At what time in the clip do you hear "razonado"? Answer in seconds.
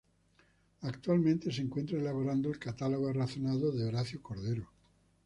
3.13-3.71